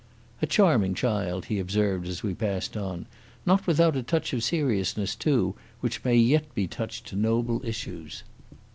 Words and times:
"A 0.41 0.47
charming 0.47 0.95
child," 0.95 1.45
he 1.45 1.59
observed 1.59 2.07
as 2.07 2.23
we 2.23 2.33
passed 2.33 2.75
on. 2.75 3.05
"Not 3.45 3.67
without 3.67 3.95
a 3.95 4.01
touch 4.01 4.33
of 4.33 4.43
seriousness, 4.43 5.13
too, 5.15 5.53
which 5.79 6.03
may 6.03 6.15
yet 6.15 6.55
be 6.55 6.65
touched 6.65 7.05
to 7.09 7.15
noble 7.15 7.63
issues." 7.63 8.23